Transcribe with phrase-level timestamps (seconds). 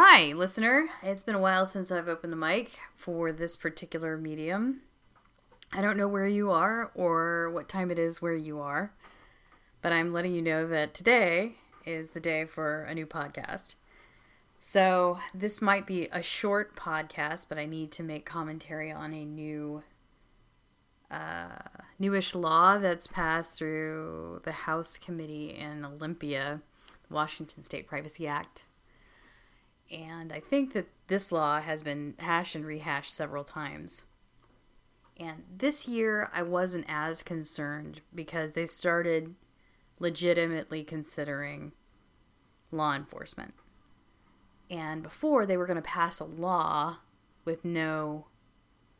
[0.00, 0.90] Hi, listener.
[1.02, 4.82] It's been a while since I've opened the mic for this particular medium.
[5.72, 8.92] I don't know where you are or what time it is where you are,
[9.82, 13.74] but I'm letting you know that today is the day for a new podcast.
[14.60, 19.24] So, this might be a short podcast, but I need to make commentary on a
[19.24, 19.82] new
[21.10, 21.58] uh,
[21.98, 26.60] newish law that's passed through the House Committee in Olympia,
[27.08, 28.62] the Washington State Privacy Act.
[29.90, 34.04] And I think that this law has been hashed and rehashed several times.
[35.18, 39.34] And this year I wasn't as concerned because they started
[39.98, 41.72] legitimately considering
[42.70, 43.54] law enforcement.
[44.70, 46.98] And before they were going to pass a law
[47.44, 48.26] with no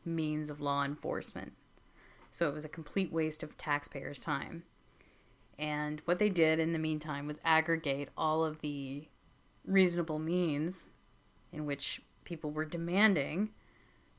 [0.03, 1.53] means of law enforcement.
[2.31, 4.63] So it was a complete waste of taxpayers' time.
[5.57, 9.07] And what they did in the meantime was aggregate all of the
[9.69, 10.87] reasonable means
[11.51, 13.49] in which people were demanding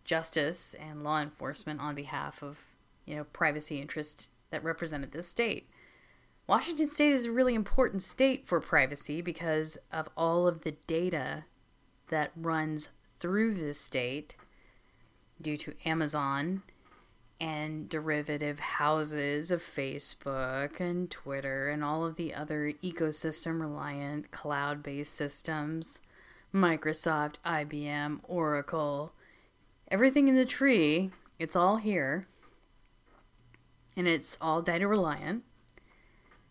[0.04, 2.58] justice and law enforcement on behalf of,
[3.04, 5.68] you know, privacy interests that represented this state.
[6.46, 11.44] Washington state is a really important state for privacy because of all of the data
[12.08, 12.90] that runs
[13.20, 14.34] through this state
[15.40, 16.62] due to Amazon
[17.40, 24.82] and derivative houses of Facebook and Twitter and all of the other ecosystem reliant cloud
[24.82, 26.00] based systems
[26.54, 29.12] Microsoft, IBM, Oracle,
[29.88, 32.26] everything in the tree, it's all here.
[33.96, 35.44] And it's all data reliant.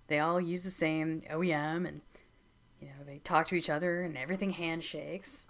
[0.08, 2.02] They all use the same OEM and
[2.82, 5.46] you know, they talk to each other and everything handshakes.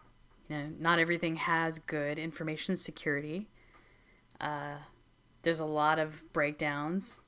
[0.48, 3.50] You know, not everything has good information security.
[4.42, 4.78] Uh,
[5.42, 7.23] there's a lot of breakdowns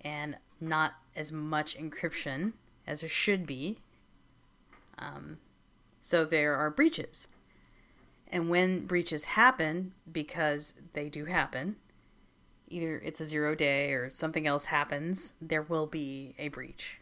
[0.00, 2.52] and not as much encryption
[2.86, 3.78] as there should be.
[4.98, 5.38] Um,
[6.00, 7.28] so there are breaches.
[8.28, 11.76] And when breaches happen, because they do happen,
[12.68, 17.00] either it's a zero day or something else happens, there will be a breach.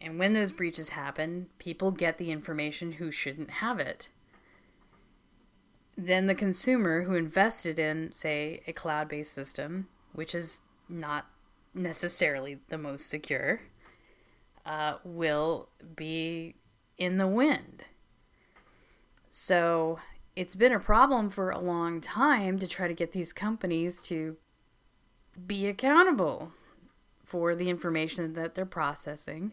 [0.00, 4.08] And when those breaches happen, people get the information who shouldn't have it
[5.96, 11.26] then the consumer who invested in, say, a cloud based system, which is not
[11.74, 13.60] necessarily the most secure,
[14.64, 16.54] uh, will be
[16.98, 17.84] in the wind.
[19.30, 19.98] So
[20.34, 24.36] it's been a problem for a long time to try to get these companies to
[25.46, 26.52] be accountable
[27.24, 29.52] for the information that they're processing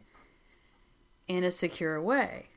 [1.28, 2.50] in a secure way.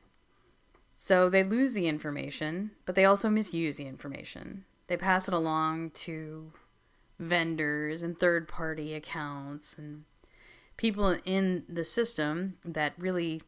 [0.97, 4.65] So they lose the information, but they also misuse the information.
[4.87, 6.51] They pass it along to
[7.19, 10.03] vendors and third party accounts and
[10.75, 13.41] people in the system that really,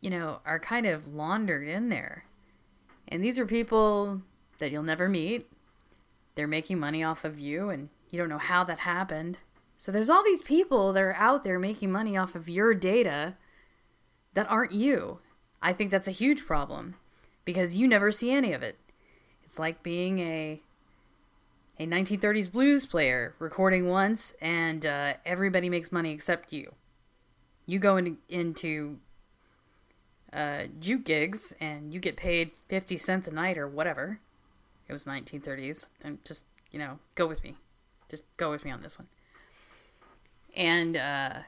[0.00, 2.24] you know, are kind of laundered in there.
[3.08, 4.22] And these are people
[4.58, 5.46] that you'll never meet.
[6.34, 9.38] They're making money off of you, and you don't know how that happened.
[9.78, 13.36] So there's all these people that are out there making money off of your data
[14.34, 15.20] that aren't you.
[15.62, 16.96] I think that's a huge problem
[17.44, 18.78] because you never see any of it.
[19.44, 20.60] It's like being a
[21.78, 26.74] a 1930s blues player recording once and uh, everybody makes money except you.
[27.66, 28.98] You go into, into
[30.32, 34.20] uh, juke gigs and you get paid 50 cents a night or whatever.
[34.88, 35.86] It was 1930s.
[36.02, 37.56] And just, you know, go with me.
[38.08, 39.08] Just go with me on this one.
[40.56, 41.40] And uh,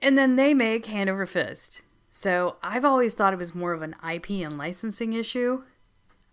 [0.00, 1.82] and then they make hand over fist.
[2.16, 5.64] So I've always thought it was more of an IP and licensing issue,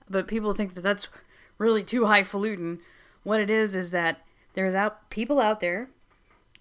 [0.07, 1.07] but people think that that's
[1.57, 2.81] really too highfalutin.
[3.23, 4.21] What it is is that
[4.53, 5.89] there's out people out there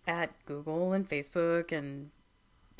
[0.06, 2.08] at Google and Facebook and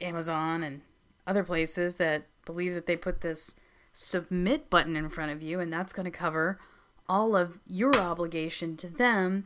[0.00, 0.80] Amazon and
[1.26, 3.56] other places that believe that they put this
[3.92, 6.58] submit button in front of you and that's going to cover
[7.06, 9.44] all of your obligation to them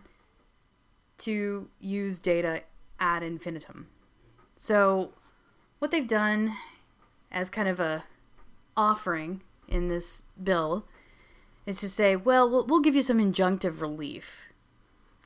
[1.19, 2.63] to use data
[3.01, 3.89] ad infinitum.
[4.57, 5.11] So
[5.81, 6.57] what they've done
[7.35, 8.05] as kind of a
[8.77, 10.87] offering in this bill
[11.67, 14.49] is to say, well, well, we'll give you some injunctive relief,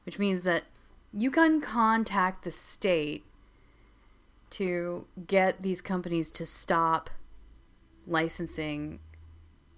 [0.05, 0.65] which means that
[1.13, 3.25] you can contact the state
[4.51, 7.11] to get these companies to stop
[8.07, 8.99] licensing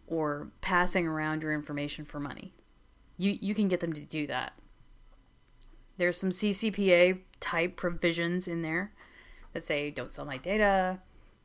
[0.07, 2.55] or passing around your information for money.
[3.17, 4.53] You you can get them to do that.
[5.97, 8.93] There's some CCPA type provisions in there
[9.53, 11.01] that say don't sell my data,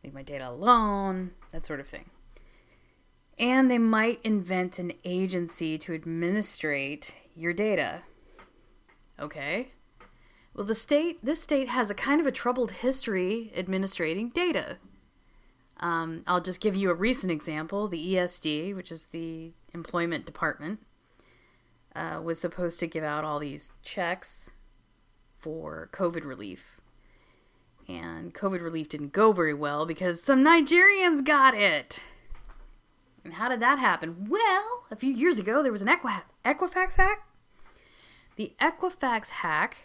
[0.05, 2.09] leave my data alone, that sort of thing.
[3.37, 8.03] And they might invent an agency to administrate your data.
[9.19, 9.69] Okay.
[10.53, 14.77] Well, the state, this state has a kind of a troubled history administrating data.
[15.81, 17.89] Um, I'll just give you a recent example.
[17.89, 20.79] The ESD, which is the Employment Department,
[21.93, 24.51] uh, was supposed to give out all these checks
[25.37, 26.79] for COVID relief.
[27.87, 32.01] And COVID relief didn't go very well because some Nigerians got it.
[33.23, 34.27] And how did that happen?
[34.29, 37.27] Well, a few years ago, there was an Equi- Equifax hack.
[38.35, 39.77] The Equifax hack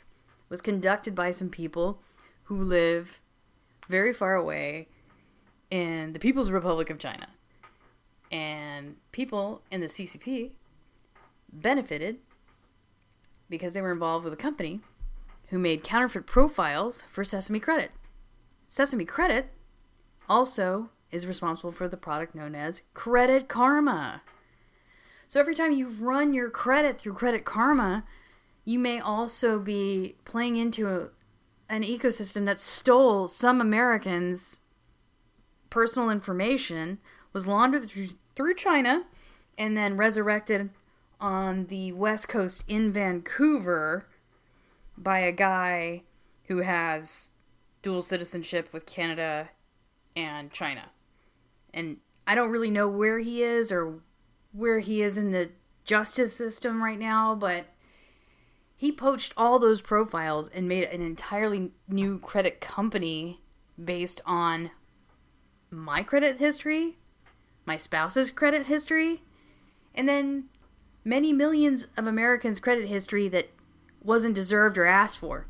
[0.48, 2.02] was conducted by some people
[2.44, 3.20] who live
[3.88, 4.88] very far away
[5.70, 7.28] in the People's Republic of China.
[8.30, 10.52] And people in the CCP
[11.52, 12.18] benefited
[13.48, 14.80] because they were involved with a company
[15.50, 17.90] who made counterfeit profiles for Sesame Credit.
[18.68, 19.50] Sesame Credit
[20.28, 24.22] also is responsible for the product known as Credit Karma.
[25.26, 28.04] So every time you run your credit through Credit Karma,
[28.64, 31.08] you may also be playing into a,
[31.68, 34.60] an ecosystem that stole some Americans'
[35.68, 36.98] personal information,
[37.32, 39.04] was laundered through, through China,
[39.58, 40.70] and then resurrected
[41.20, 44.06] on the West Coast in Vancouver
[45.02, 46.02] by a guy
[46.48, 47.32] who has
[47.82, 49.48] dual citizenship with Canada
[50.14, 50.90] and China.
[51.72, 54.00] And I don't really know where he is or
[54.52, 55.50] where he is in the
[55.84, 57.66] justice system right now, but
[58.76, 63.40] he poached all those profiles and made an entirely new credit company
[63.82, 64.70] based on
[65.70, 66.98] my credit history,
[67.64, 69.22] my spouse's credit history,
[69.94, 70.44] and then
[71.04, 73.50] many millions of Americans' credit history that
[74.02, 75.46] wasn't deserved or asked for.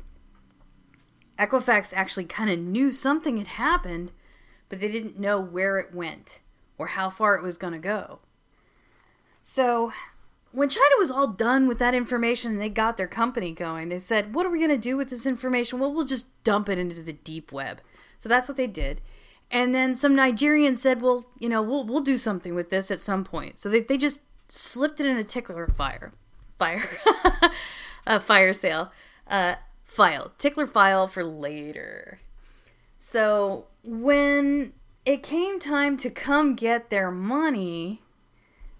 [1.39, 4.11] Equifax actually kind of knew something had happened,
[4.69, 6.39] but they didn't know where it went
[6.77, 8.19] or how far it was going to go.
[9.43, 9.91] So,
[10.51, 13.99] when China was all done with that information and they got their company going, they
[13.99, 15.79] said, What are we going to do with this information?
[15.79, 17.81] Well, we'll just dump it into the deep web.
[18.19, 19.01] So that's what they did.
[19.49, 22.99] And then some Nigerians said, Well, you know, we'll, we'll do something with this at
[22.99, 23.59] some point.
[23.59, 26.11] So they, they just slipped it in a tickler fire.
[26.59, 26.87] Fire.
[28.05, 28.91] a fire sale.
[29.27, 30.31] Uh, file.
[30.37, 32.19] Tickler file for later.
[32.99, 34.73] So when
[35.05, 38.01] it came time to come get their money,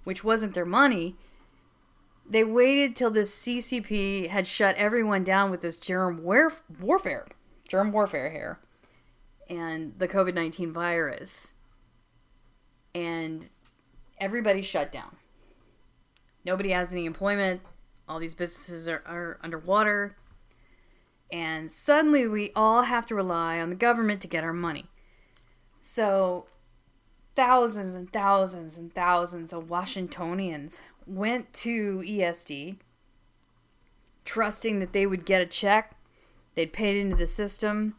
[0.04, 1.16] which wasn't their money,
[2.30, 7.28] they waited till the CCP had shut everyone down with this germ warfare,
[7.68, 8.60] germ warfare here,
[9.50, 11.54] and the COVID 19 virus.
[12.96, 13.48] And
[14.18, 15.18] everybody shut down.
[16.46, 17.62] Nobody has any employment.
[18.08, 20.16] All these businesses are, are underwater.
[21.32, 24.86] And suddenly we all have to rely on the government to get our money.
[25.82, 26.46] So
[27.36, 32.78] thousands and thousands and thousands of Washingtonians went to ESD,
[34.26, 35.96] trusting that they would get a check,
[36.56, 37.96] they'd pay it into the system,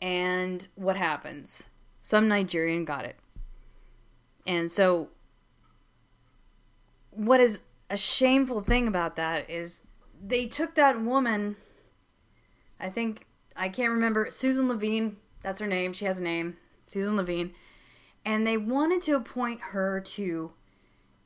[0.00, 1.68] and what happens?
[2.00, 3.16] Some Nigerian got it.
[4.46, 5.10] And so
[7.10, 9.82] what is a shameful thing about that is
[10.22, 11.56] they took that woman
[12.80, 16.56] I think I can't remember Susan Levine, that's her name, she has a name,
[16.86, 17.52] Susan Levine,
[18.24, 20.52] and they wanted to appoint her to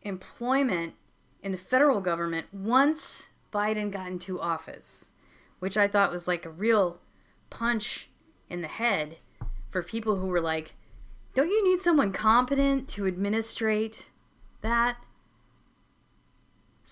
[0.03, 0.95] employment
[1.43, 5.13] in the federal government once Biden got into office,
[5.61, 6.99] which I thought was like a real
[7.51, 8.09] punch
[8.51, 9.19] in the head
[9.71, 10.75] for people who were like,
[11.35, 14.11] don't you need someone competent to administrate
[14.61, 14.97] that?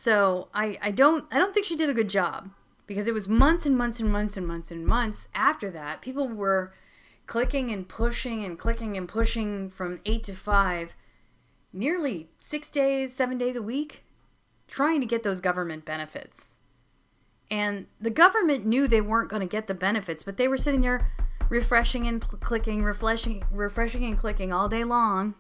[0.03, 2.51] So I, I don't I don't think she did a good job
[2.89, 6.03] because it was months and months and months and months and months after that.
[6.03, 6.75] People were
[7.27, 10.97] clicking and pushing and clicking and pushing from 8 to 5
[11.73, 14.03] nearly 6 days 7 days a week
[14.67, 16.57] trying to get those government benefits.
[17.49, 20.81] And the government knew they weren't going to get the benefits but they were sitting
[20.81, 21.13] there
[21.49, 25.37] refreshing and clicking refreshing refreshing and clicking all day long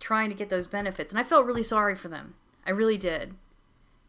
[0.00, 1.12] trying to get those benefits.
[1.12, 3.34] And I felt really sorry for them I really did.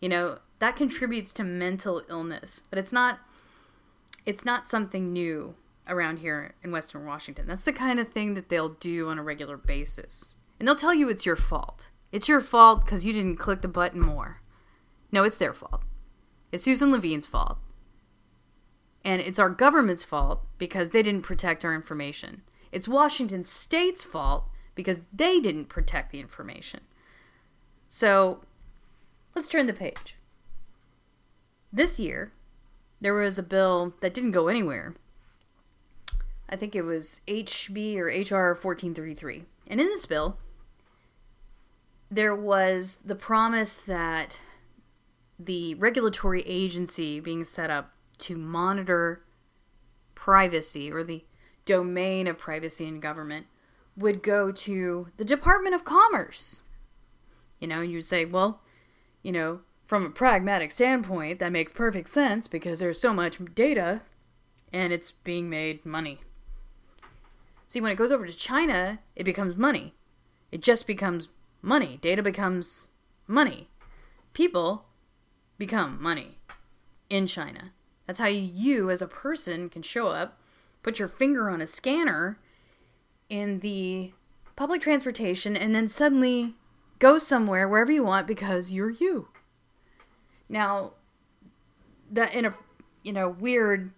[0.01, 3.19] You know, that contributes to mental illness, but it's not
[4.25, 5.55] it's not something new
[5.87, 7.47] around here in Western Washington.
[7.47, 10.35] That's the kind of thing that they'll do on a regular basis.
[10.59, 11.89] And they'll tell you it's your fault.
[12.11, 14.41] It's your fault because you didn't click the button more.
[15.11, 15.83] No, it's their fault.
[16.51, 17.57] It's Susan Levine's fault.
[19.05, 22.41] And it's our government's fault because they didn't protect our information.
[22.71, 24.45] It's Washington State's fault
[24.75, 26.81] because they didn't protect the information.
[27.87, 28.41] So
[29.35, 30.15] let's turn the page.
[31.71, 32.31] This year,
[33.01, 34.95] there was a bill that didn't go anywhere.
[36.49, 39.43] I think it was HB or HR 1433.
[39.67, 40.37] And in this bill,
[42.09, 44.39] there was the promise that
[45.37, 49.23] the regulatory agency being set up to monitor
[50.15, 51.25] privacy or the
[51.65, 53.45] domain of privacy in government
[53.95, 56.63] would go to the Department of Commerce.
[57.59, 58.61] You know, you'd say, well,
[59.27, 63.99] you know, from a pragmatic standpoint, that makes perfect sense because there's so much data
[64.71, 66.19] and it's being made money.
[67.67, 69.95] See, when it goes over to China, it becomes money.
[70.49, 71.27] It just becomes
[71.61, 71.99] money.
[72.01, 72.87] Data becomes
[73.27, 73.67] money.
[74.31, 74.85] People
[75.57, 76.37] become money
[77.09, 77.73] in China.
[78.05, 80.39] That's how you, as a person, can show up,
[80.83, 82.39] put your finger on a scanner
[83.27, 84.13] in the
[84.55, 86.55] public transportation, and then suddenly
[86.99, 89.29] go somewhere wherever you want because you're you.
[90.49, 90.93] Now,
[92.11, 92.53] that in a
[93.03, 93.91] you know weird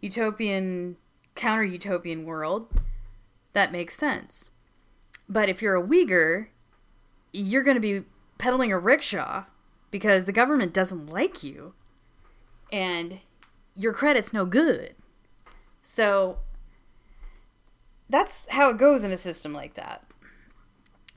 [0.00, 0.96] utopian
[1.34, 2.80] counter utopian world,
[3.52, 4.50] that makes sense.
[5.28, 6.48] But if you're a Uyghur,
[7.32, 8.04] you're going to be
[8.38, 9.44] pedaling a rickshaw
[9.90, 11.74] because the government doesn't like you
[12.72, 13.20] and
[13.74, 14.94] your credit's no good.
[15.82, 16.38] So
[18.08, 20.04] that's how it goes in a system like that.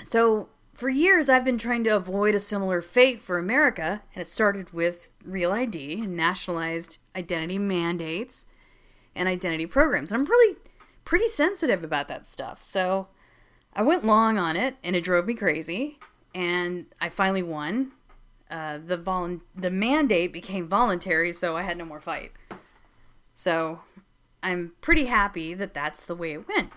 [0.04, 4.30] So for years, I've been trying to avoid a similar fate for America, and it
[4.30, 8.46] started with Real ID and nationalized identity mandates
[9.14, 10.12] and identity programs.
[10.12, 10.58] And I'm really
[11.04, 12.64] pretty sensitive about that stuff.
[12.64, 13.10] So
[13.74, 16.00] I went long on it, and it drove me crazy.
[16.34, 17.92] And I finally won.
[18.50, 22.32] Uh, the vol- the mandate became voluntary, so I had no more fight.
[23.36, 23.82] So
[24.42, 26.72] I'm pretty happy that that's the way it went.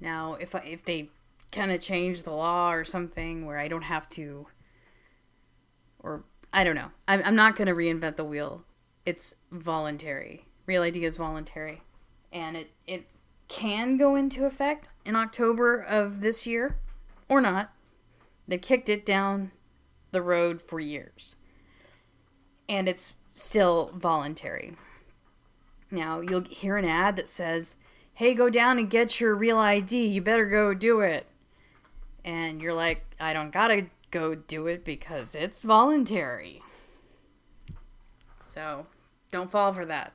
[0.00, 1.08] Now, if I, if they
[1.52, 4.46] kind of change the law or something where I don't have to,
[5.98, 6.90] or I don't know.
[7.06, 8.64] I'm, I'm not going to reinvent the wheel.
[9.04, 10.46] It's voluntary.
[10.66, 11.82] Real ID is voluntary.
[12.32, 13.06] And it, it
[13.48, 16.78] can go into effect in October of this year
[17.28, 17.72] or not.
[18.48, 19.52] They kicked it down
[20.12, 21.36] the road for years.
[22.68, 24.74] And it's still voluntary.
[25.90, 27.76] Now, you'll hear an ad that says,
[28.14, 30.06] Hey, go down and get your real ID.
[30.06, 31.26] You better go do it
[32.26, 36.60] and you're like, I don't gotta go do it because it's voluntary.
[38.44, 38.86] So,
[39.30, 40.12] don't fall for that.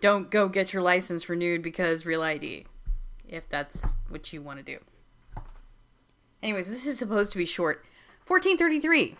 [0.00, 2.66] Don't go get your license renewed because Real ID,
[3.28, 4.78] if that's what you want to do.
[6.42, 7.84] Anyways, this is supposed to be short.
[8.26, 9.16] 1433.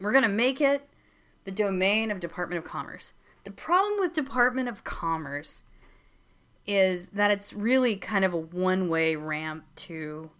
[0.00, 0.88] We're going to make it
[1.44, 3.12] the domain of Department of Commerce.
[3.44, 5.64] The problem with Department of Commerce
[6.66, 10.30] is that it's really kind of a one way ramp to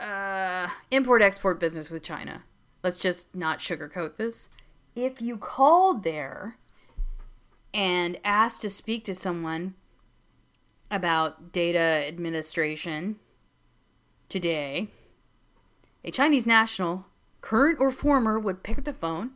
[0.00, 2.42] uh, import export business with China.
[2.82, 4.48] Let's just not sugarcoat this.
[4.94, 6.56] If you called there
[7.74, 9.74] and asked to speak to someone
[10.90, 13.16] about data administration
[14.28, 14.88] today,
[16.04, 17.06] a Chinese national,
[17.40, 19.32] current or former, would pick up the phone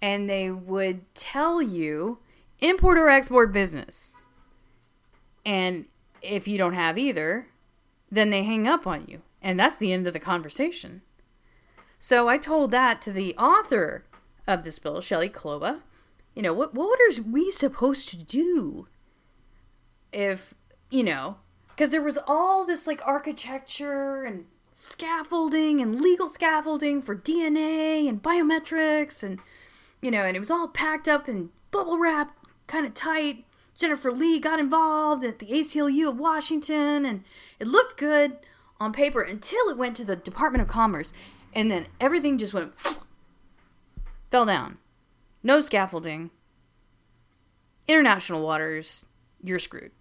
[0.00, 2.18] and they would tell you
[2.60, 4.24] import or export business.
[5.44, 5.86] And
[6.22, 7.48] if you don't have either,
[8.10, 9.22] then they hang up on you.
[9.44, 11.02] And that's the end of the conversation.
[11.98, 14.06] So I told that to the author
[14.46, 15.80] of this bill, Shelley Kloba.
[16.34, 18.88] You know, what, what are we supposed to do
[20.12, 20.54] if,
[20.90, 21.36] you know,
[21.68, 28.22] because there was all this like architecture and scaffolding and legal scaffolding for DNA and
[28.22, 29.38] biometrics and,
[30.00, 32.34] you know, and it was all packed up in bubble wrap,
[32.66, 33.44] kind of tight.
[33.76, 37.24] Jennifer Lee got involved at the ACLU of Washington and
[37.60, 38.38] it looked good
[38.80, 41.12] on paper until it went to the Department of Commerce,
[41.52, 42.74] and then everything just went
[44.30, 44.78] fell down.
[45.42, 46.30] No scaffolding.
[47.86, 49.04] International waters,
[49.42, 49.92] you're screwed.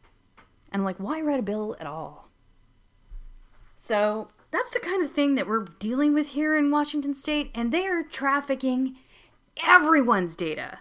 [0.71, 2.29] And I'm like, why write a bill at all?
[3.75, 7.71] So that's the kind of thing that we're dealing with here in Washington State, and
[7.71, 8.95] they are trafficking
[9.65, 10.79] everyone's data.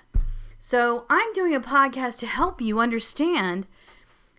[0.60, 3.66] So I'm doing a podcast to help you understand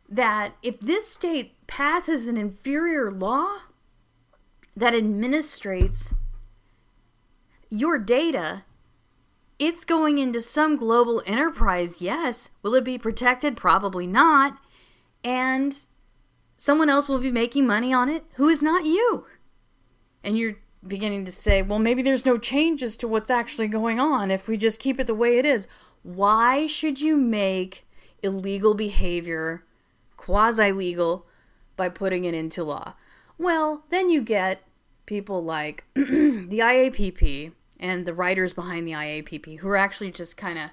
[0.07, 3.57] that if this state passes an inferior law
[4.77, 6.13] that administrates
[7.67, 8.63] your data,
[9.57, 12.51] it's going into some global enterprise, yes.
[12.61, 13.57] Will it be protected?
[13.57, 14.59] Probably not.
[15.23, 15.75] And
[16.57, 19.25] someone else will be making money on it who is not you.
[20.23, 24.29] And you're beginning to say, well, maybe there's no changes to what's actually going on
[24.29, 25.65] if we just keep it the way it is.
[26.03, 27.87] Why should you make
[28.21, 29.63] illegal behavior
[30.17, 31.25] quasi legal
[31.75, 32.93] by putting it into law.
[33.37, 34.63] Well, then you get
[35.05, 40.57] people like the IAPP and the writers behind the IAPP who are actually just kind
[40.57, 40.69] of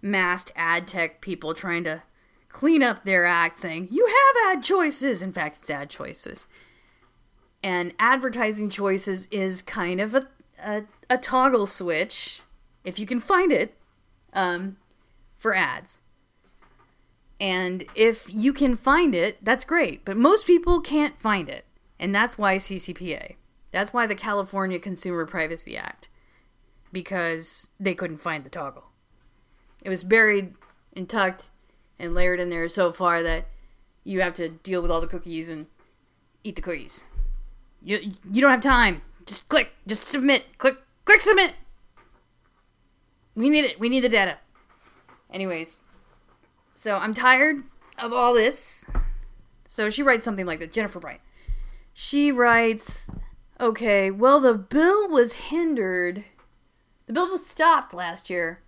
[0.00, 2.02] masked ad tech people trying to
[2.48, 5.22] clean up their act saying, you have ad choices.
[5.22, 6.46] In fact, it's ad choices.
[7.64, 10.28] And advertising choices is kind of a,
[10.62, 12.42] a, a toggle switch,
[12.84, 13.78] if you can find it,
[14.32, 14.76] um,
[15.36, 16.01] for ads.
[17.42, 20.04] And if you can find it, that's great.
[20.04, 21.64] But most people can't find it.
[21.98, 23.34] And that's why CCPA.
[23.72, 26.08] That's why the California Consumer Privacy Act.
[26.92, 28.84] Because they couldn't find the toggle.
[29.82, 30.54] It was buried
[30.92, 31.50] and tucked
[31.98, 33.48] and layered in there so far that
[34.04, 35.66] you have to deal with all the cookies and
[36.44, 37.06] eat the cookies.
[37.82, 39.02] You you don't have time.
[39.26, 39.70] Just click.
[39.84, 40.58] Just submit.
[40.58, 40.76] Click.
[41.04, 41.54] Click submit.
[43.34, 43.80] We need it.
[43.80, 44.38] We need the data.
[45.32, 45.82] Anyways,
[46.82, 47.62] so I'm tired
[47.96, 48.84] of all this.
[49.68, 50.72] So she writes something like that.
[50.72, 51.20] Jennifer Bright.
[51.94, 53.08] She writes,
[53.60, 56.24] "Okay, well the bill was hindered.
[57.06, 58.62] The bill was stopped last year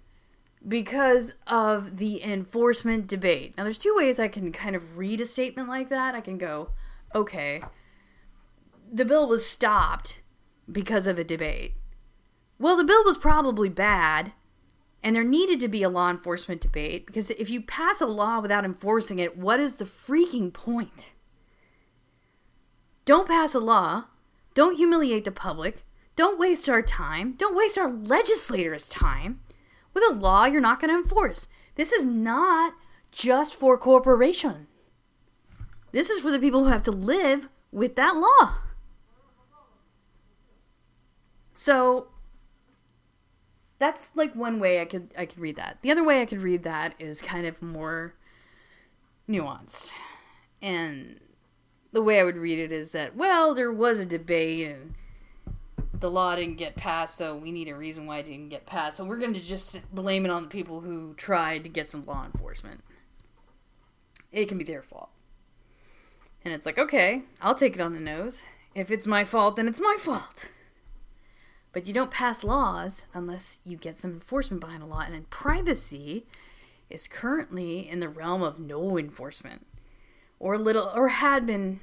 [0.66, 3.56] because of the enforcement debate.
[3.56, 6.14] Now, there's two ways I can kind of read a statement like that.
[6.14, 6.70] I can go,
[7.14, 7.62] okay,
[8.90, 10.20] the bill was stopped
[10.70, 11.74] because of a debate.
[12.60, 14.32] Well, the bill was probably bad,
[15.04, 18.40] and there needed to be a law enforcement debate because if you pass a law
[18.40, 21.10] without enforcing it, what is the freaking point?
[23.04, 24.04] Don't pass a law.
[24.54, 25.84] Don't humiliate the public.
[26.16, 27.34] Don't waste our time.
[27.36, 29.40] Don't waste our legislators' time
[29.92, 31.48] with a law you're not going to enforce.
[31.74, 32.72] This is not
[33.12, 34.68] just for corporation.
[35.92, 38.56] This is for the people who have to live with that law.
[41.52, 42.08] So
[43.84, 45.78] that's like one way I could I could read that.
[45.82, 48.14] The other way I could read that is kind of more
[49.28, 49.92] nuanced.
[50.62, 51.20] And
[51.92, 54.94] the way I would read it is that well, there was a debate and
[55.92, 58.96] the law didn't get passed, so we need a reason why it didn't get passed.
[58.96, 62.04] So we're going to just blame it on the people who tried to get some
[62.06, 62.82] law enforcement.
[64.32, 65.10] It can be their fault.
[66.42, 68.42] And it's like, okay, I'll take it on the nose.
[68.74, 70.48] If it's my fault, then it's my fault.
[71.74, 75.00] But you don't pass laws unless you get some enforcement behind a law.
[75.00, 76.24] And then privacy
[76.88, 79.66] is currently in the realm of no enforcement
[80.38, 81.80] or little or had been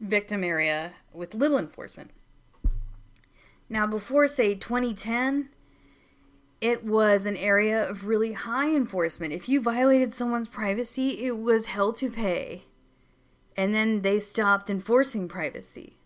[0.00, 2.10] victim area with little enforcement.
[3.68, 5.50] Now, before, say, 2010,
[6.60, 9.32] it was an area of really high enforcement.
[9.32, 12.64] If you violated someone's privacy, it was hell to pay.
[13.56, 15.99] And then they stopped enforcing privacy.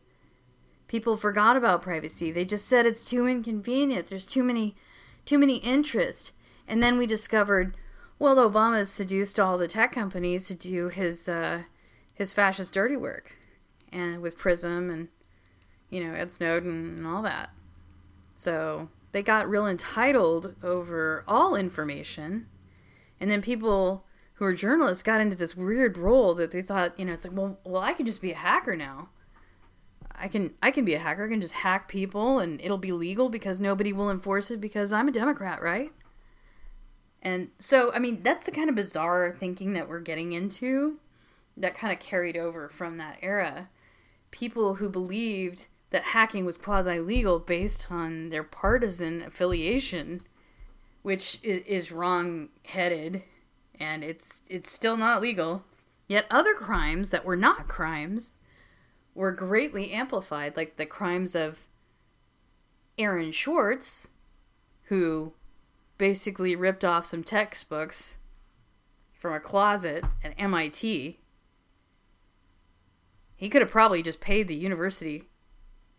[0.94, 2.30] People forgot about privacy.
[2.30, 4.06] They just said it's too inconvenient.
[4.06, 4.76] There's too many
[5.24, 6.30] too many interests.
[6.68, 7.76] And then we discovered,
[8.20, 11.62] well, Obama seduced all the tech companies to do his uh,
[12.14, 13.34] his fascist dirty work,
[13.90, 15.08] and with Prism and
[15.90, 17.50] you know, Ed Snowden and all that.
[18.36, 22.46] So they got real entitled over all information.
[23.18, 27.04] And then people who are journalists got into this weird role that they thought, you
[27.04, 29.08] know, it's like, well, well, I can just be a hacker now.
[30.14, 31.24] I can I can be a hacker.
[31.24, 34.92] I can just hack people and it'll be legal because nobody will enforce it because
[34.92, 35.92] I'm a Democrat, right?
[37.22, 40.98] And so, I mean, that's the kind of bizarre thinking that we're getting into
[41.56, 43.70] that kind of carried over from that era.
[44.30, 50.20] People who believed that hacking was quasi legal based on their partisan affiliation,
[51.02, 53.22] which is wrong headed
[53.80, 55.64] and it's it's still not legal.
[56.06, 58.34] Yet other crimes that were not crimes
[59.14, 61.66] were greatly amplified, like the crimes of
[62.98, 64.08] Aaron Swartz,
[64.84, 65.32] who
[65.98, 68.16] basically ripped off some textbooks
[69.12, 71.18] from a closet at MIT.
[73.36, 75.24] He could have probably just paid the university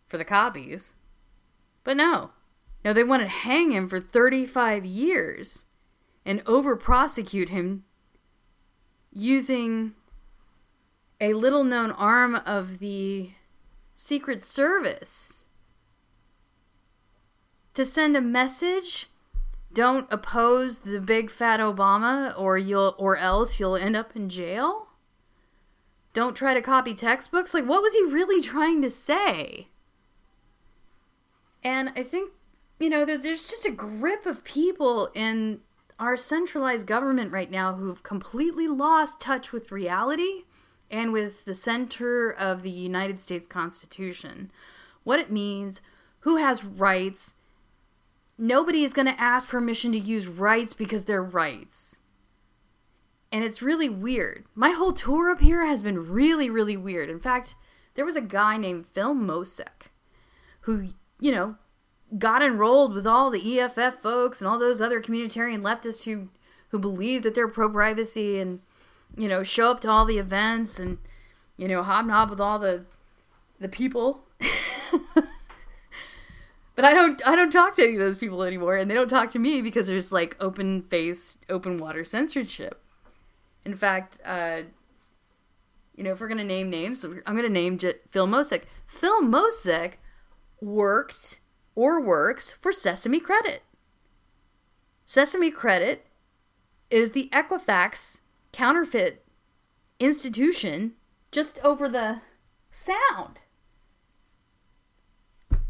[0.08, 0.96] for the copies.
[1.84, 2.32] But no.
[2.84, 5.66] No, they want to hang him for 35 years
[6.24, 7.84] and over prosecute him
[9.12, 9.94] using
[11.26, 13.32] a little known arm of the
[13.96, 15.46] Secret Service
[17.74, 19.10] to send a message
[19.74, 24.90] don't oppose the big fat Obama or you'll or else you'll end up in jail?
[26.14, 27.56] Don't try to copy textbooks?
[27.56, 29.70] Like what was he really trying to say?
[31.64, 32.34] And I think,
[32.80, 35.62] you know, there, there's just a grip of people in
[36.00, 40.44] our centralized government right now who've completely lost touch with reality
[40.96, 44.50] and with the center of the United States Constitution.
[45.04, 45.82] What it means,
[46.22, 47.36] who has rights.
[48.38, 52.00] Nobody is going to ask permission to use rights because they're rights.
[53.32, 54.46] And it's really weird.
[54.56, 57.10] My whole tour up here has been really, really weird.
[57.10, 57.56] In fact,
[57.96, 59.92] there was a guy named Phil Mocek
[60.62, 60.88] who
[61.20, 61.56] you know,
[62.18, 66.30] got enrolled with all the EFF folks and all those other communitarian leftists who
[66.70, 68.60] who believe that they're pro privacy and
[69.18, 70.98] you know show up to all the events and
[71.58, 72.86] you know hobnob with all the
[73.60, 74.24] the people.
[76.76, 79.10] but I don't I don't talk to any of those people anymore and they don't
[79.10, 82.82] talk to me because there's like open face, open water censorship.
[83.64, 84.62] In fact, uh,
[85.96, 88.64] you know, if we're gonna name names, I'm gonna name J- Phil Mocek.
[88.86, 89.94] Phil Mocek
[90.62, 91.40] worked
[91.74, 93.64] or works for Sesame Credit.
[95.06, 96.06] Sesame Credit
[96.90, 98.20] is the Equifax
[98.56, 99.26] counterfeit
[100.00, 100.94] institution
[101.30, 102.22] just over the
[102.72, 103.40] sound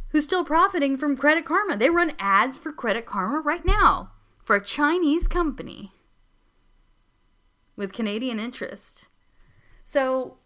[0.10, 1.76] who's still profiting from Credit Karma.
[1.76, 5.94] They run ads for Credit Karma right now for a Chinese company
[7.76, 9.08] with Canadian interest.
[9.84, 10.38] So,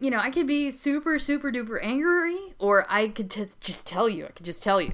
[0.00, 4.08] you know, I could be super, super duper angry, or I could t- just tell
[4.08, 4.26] you.
[4.26, 4.92] I could just tell you.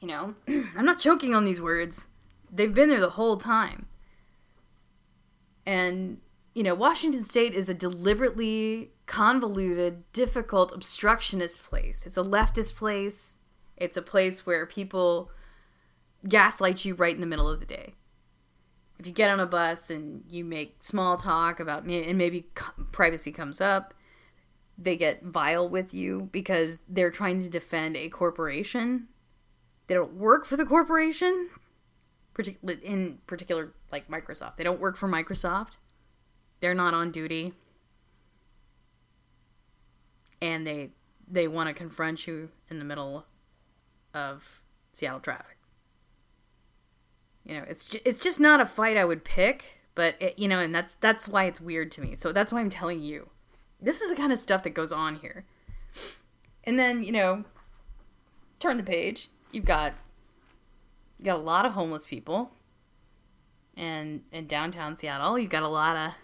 [0.00, 0.34] You know,
[0.76, 2.08] I'm not choking on these words.
[2.52, 3.86] They've been there the whole time.
[5.66, 6.18] And,
[6.54, 12.04] you know, Washington State is a deliberately convoluted, difficult, obstructionist place.
[12.06, 13.36] It's a leftist place.
[13.76, 15.30] It's a place where people
[16.28, 17.94] gaslight you right in the middle of the day.
[18.98, 22.48] If you get on a bus and you make small talk about me, and maybe
[22.92, 23.94] privacy comes up,
[24.76, 29.08] they get vile with you because they're trying to defend a corporation.
[29.86, 31.48] They don't work for the corporation,
[32.48, 34.56] in particular, like Microsoft.
[34.56, 35.76] They don't work for Microsoft.
[36.60, 37.54] They're not on duty
[40.40, 40.90] and they
[41.28, 43.26] they want to confront you in the middle
[44.12, 45.58] of Seattle traffic.
[47.44, 50.48] You know, it's ju- it's just not a fight I would pick, but it, you
[50.48, 52.14] know, and that's that's why it's weird to me.
[52.14, 53.30] So that's why I'm telling you.
[53.80, 55.44] This is the kind of stuff that goes on here.
[56.64, 57.44] And then, you know,
[58.58, 59.30] turn the page.
[59.52, 59.94] You've got
[61.20, 62.52] you got a lot of homeless people.
[63.76, 66.14] And in downtown Seattle, you've got a lot of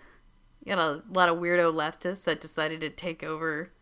[0.65, 3.73] you got a lot of weirdo leftists that decided to take over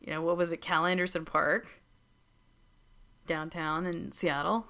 [0.00, 1.82] you know, what was it, Cal Anderson Park,
[3.26, 4.66] downtown in Seattle.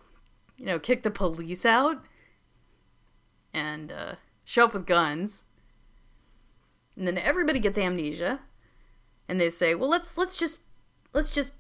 [0.56, 2.04] You know, kick the police out
[3.54, 5.42] and uh, show up with guns.
[6.96, 8.40] And then everybody gets amnesia,
[9.28, 10.62] and they say, "Well, let's let's just
[11.14, 11.54] let's just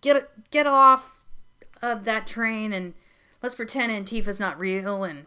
[0.00, 1.17] get get off
[1.82, 2.94] of that train and
[3.42, 5.26] let's pretend Antifa's not real and."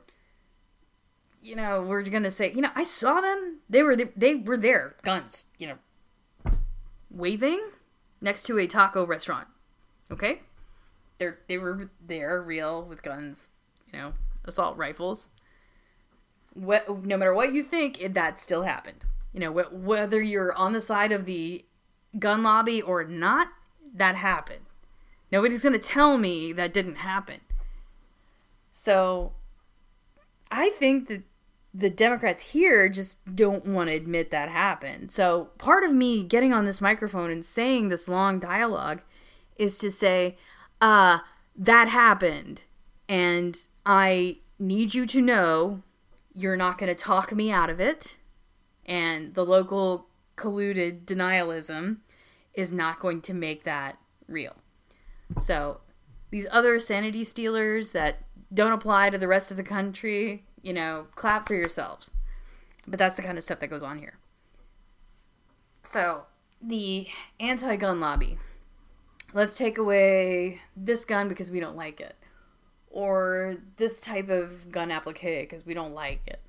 [1.43, 3.61] You know, we're gonna say, you know, I saw them.
[3.67, 5.45] They were they were there, guns.
[5.57, 6.51] You know,
[7.09, 7.61] waving
[8.21, 9.47] next to a taco restaurant.
[10.11, 10.41] Okay?
[11.17, 13.49] They're they were there real with guns,
[13.91, 14.13] you know,
[14.45, 15.29] assault rifles.
[16.53, 19.05] What, no matter what you think, it, that still happened.
[19.31, 21.63] You know, wh- whether you're on the side of the
[22.19, 23.47] gun lobby or not,
[23.93, 24.65] that happened.
[25.31, 27.39] Nobody's going to tell me that didn't happen.
[28.73, 29.33] So
[30.49, 31.23] I think that
[31.73, 35.11] the Democrats here just don't want to admit that happened.
[35.11, 39.01] So part of me getting on this microphone and saying this long dialogue
[39.55, 40.37] is to say,
[40.81, 41.19] uh,
[41.55, 42.63] that happened.
[43.07, 45.83] And I need you to know
[46.33, 48.17] you're not going to talk me out of it.
[48.85, 51.97] And the local colluded denialism
[52.53, 54.55] is not going to make that real.
[55.39, 55.81] So
[56.31, 61.07] these other sanity stealers that don't apply to the rest of the country, you know,
[61.15, 62.11] clap for yourselves.
[62.87, 64.17] But that's the kind of stuff that goes on here.
[65.83, 66.23] So,
[66.61, 67.07] the
[67.39, 68.37] anti gun lobby.
[69.33, 72.15] Let's take away this gun because we don't like it.
[72.89, 76.41] Or this type of gun applique because we don't like it.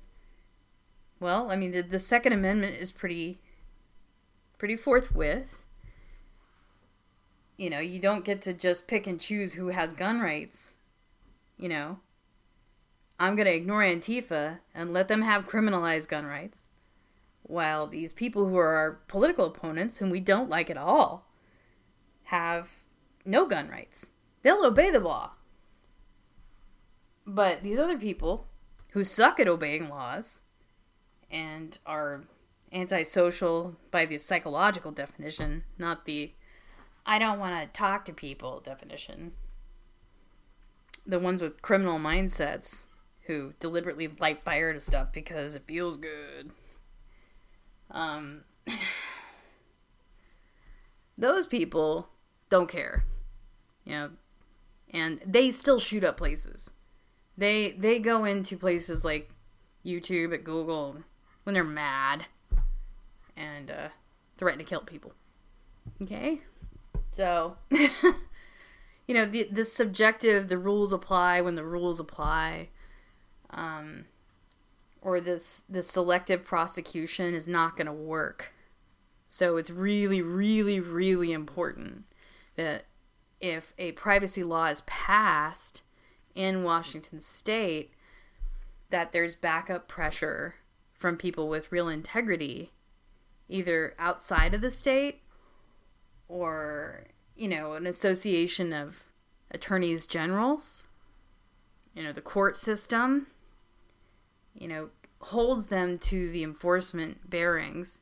[1.19, 3.39] Well, I mean, the, the Second Amendment is pretty,
[4.57, 5.62] pretty forthwith.
[7.63, 10.73] You know, you don't get to just pick and choose who has gun rights.
[11.57, 11.99] You know,
[13.17, 16.63] I'm going to ignore Antifa and let them have criminalized gun rights,
[17.41, 21.31] while these people who are our political opponents, whom we don't like at all,
[22.23, 22.83] have
[23.23, 24.07] no gun rights.
[24.41, 25.31] They'll obey the law.
[27.25, 28.49] But these other people
[28.91, 30.41] who suck at obeying laws
[31.31, 32.25] and are
[32.73, 36.33] antisocial by the psychological definition, not the
[37.05, 39.33] I don't want to talk to people definition.
[41.05, 42.87] The ones with criminal mindsets
[43.23, 46.51] who deliberately light fire to stuff because it feels good.
[47.91, 48.43] Um,
[51.17, 52.09] those people
[52.49, 53.03] don't care,
[53.85, 54.09] you know,
[54.89, 56.69] and they still shoot up places.
[57.37, 59.31] They they go into places like
[59.85, 60.97] YouTube at Google
[61.43, 62.27] when they're mad
[63.35, 63.87] and uh,
[64.37, 65.13] threaten to kill people.
[66.01, 66.41] Okay,
[67.13, 72.67] so you know the subjective the rules apply when the rules apply
[73.55, 74.05] um,
[75.01, 78.53] or this this selective prosecution is not going to work.
[79.27, 82.03] So it's really, really, really important
[82.55, 82.85] that
[83.39, 85.81] if a privacy law is passed
[86.35, 87.91] in Washington state,
[88.89, 90.55] that there's backup pressure
[90.93, 92.71] from people with real integrity,
[93.49, 95.22] either outside of the state
[96.33, 99.03] or, you know, an association of
[99.51, 100.87] attorneys generals,
[101.93, 103.27] you know, the court system,
[104.55, 104.89] you know,
[105.21, 108.01] holds them to the enforcement bearings.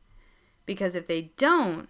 [0.65, 1.89] Because if they don't,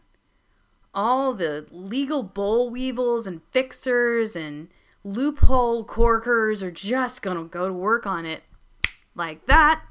[0.95, 4.69] all the legal boll weevils and fixers and
[5.03, 8.41] loophole corkers are just going to go to work on it
[9.13, 9.83] like that.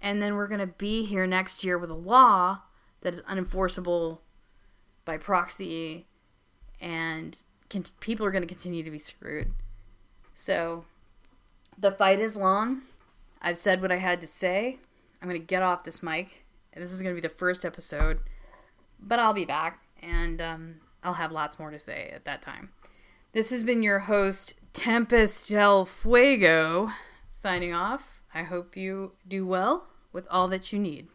[0.00, 2.62] And then we're going to be here next year with a law
[3.02, 4.20] that is unenforceable
[5.04, 6.06] by proxy,
[6.80, 7.38] and
[8.00, 9.52] people are going to continue to be screwed.
[10.34, 10.84] So
[11.78, 12.82] the fight is long.
[13.42, 14.78] I've said what I had to say.
[15.20, 16.44] I'm going to get off this mic.
[16.74, 18.20] This is going to be the first episode,
[18.98, 22.70] but I'll be back and um, I'll have lots more to say at that time.
[23.32, 26.90] This has been your host, Tempest del Fuego,
[27.28, 28.22] signing off.
[28.34, 31.08] I hope you do well with all that you need.